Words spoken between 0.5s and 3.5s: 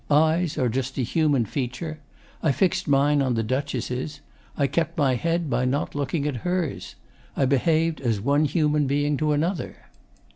are just a human feature. I fixed mine on the